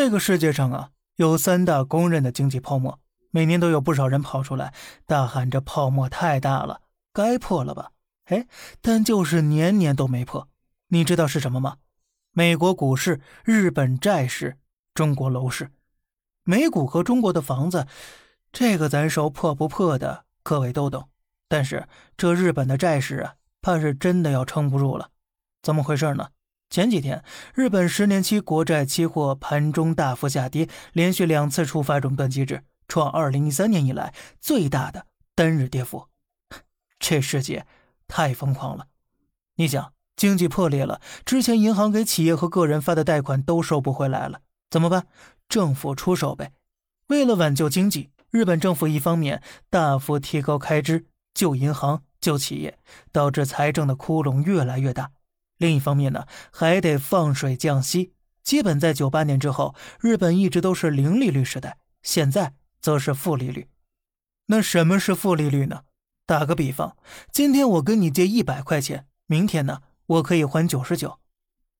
[0.00, 3.00] 这个世界上啊，有三大公认的经济泡沫，
[3.32, 4.72] 每年都有不少人跑出来
[5.06, 6.82] 大喊着泡沫太大了，
[7.12, 7.90] 该破了吧？
[8.26, 8.46] 哎，
[8.80, 10.46] 但就是年年都没破。
[10.90, 11.78] 你知道是什么吗？
[12.30, 14.56] 美国股市、日本债市、
[14.94, 15.72] 中国楼市。
[16.44, 17.88] 美股和中国的房子，
[18.52, 21.08] 这个咱说破不破的，各位都懂。
[21.48, 25.10] 但是这日本的债市啊，怕是真的要撑不住了。
[25.60, 26.28] 怎么回事呢？
[26.70, 27.24] 前几天，
[27.54, 36.08] 日本十年期国债期货盘中大幅下跌，连续两次触发熔断机制，创二零一三年以来最大的单日跌幅。
[36.98, 37.66] 这世界
[38.06, 38.88] 太疯狂了！
[39.56, 45.06] 你想，经济破裂了，之前银行给企业和个人发的贷款都收不回来了，怎么办？
[45.48, 46.52] 政府出手呗！
[47.06, 52.78] 为了挽救经济，日本政府一方面大幅提高开支，救银行、救企业，
[53.10, 55.10] 导致财政的窟窿越来越大。
[55.58, 58.14] 另一方面呢，还得放水降息。
[58.42, 63.68] 基本在九八年之后，日本一直都是零利率时代，现在则是负利率。
[64.46, 65.82] 那什么是负利率呢？
[66.24, 66.96] 打个比方，
[67.30, 71.18] 今天我跟你借一百块钱，明天呢，我可以还九十九。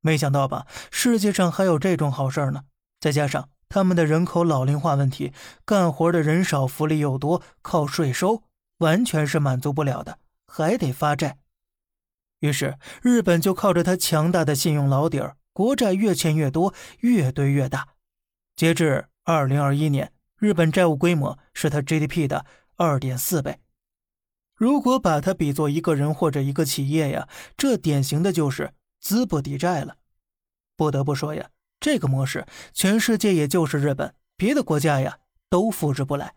[0.00, 0.66] 没想到吧？
[0.90, 2.64] 世界上还有这种好事呢。
[3.00, 5.32] 再加上他们的人口老龄化问题，
[5.64, 8.44] 干活的人少，福利又多，靠税收
[8.78, 11.38] 完全是满足不了的，还得发债。
[12.42, 17.90] 于是，日本就靠着他强大的信用老底儿，国债越欠越多，越堆越大。
[18.56, 23.60] 截至二零二一年，日本债务规模是他 GDP 的二点四倍。
[24.56, 29.98] 如果把它比作一个人或者一个企业呀，这典型的就是资不抵债了。
[30.76, 35.18] 不得不说呀，这个模式全世界也就是日本，别的国家呀
[35.48, 36.34] 都复制不来。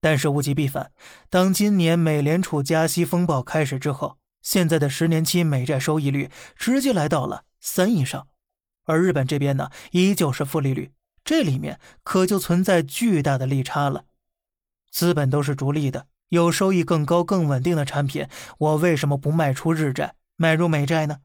[0.00, 0.90] 但是物极必反，
[1.28, 4.16] 当今年美联储加息风暴开始之后。
[4.42, 8.28] 现在的十年期美债收益率直接来到了三以上，
[8.84, 10.92] 而日本这边呢，依旧是负利率，
[11.24, 14.04] 这里面可就存在巨大的利差了。
[14.90, 18.26] 资本都是逐利的，有收益更高、更稳定的产品，
[18.58, 21.18] 我为什么不卖出日债，买入美债呢？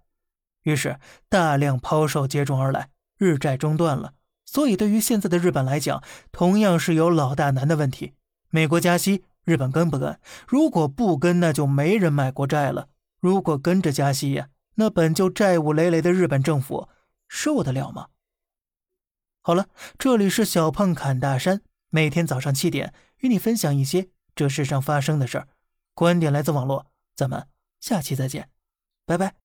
[0.64, 4.14] 于是大量抛售接踵而来，日债中断了。
[4.46, 8.14] 所以对于现在的日本来讲，同样是有老大难的问题：
[8.50, 10.20] 美国加息，日本跟不跟？
[10.48, 12.90] 如果不跟，那就没人买国债了。
[13.24, 16.90] 如果跟着加息呀，那本就债务累累的日本政府
[17.30, 18.10] 受得了吗？
[19.40, 25.48] 好了，这里是小胖侃大山，每天早上七点与你分享一些这世上发生的事儿，
[25.94, 27.48] 观点来自网络，咱们
[27.80, 28.50] 下期再见，
[29.06, 29.43] 拜拜。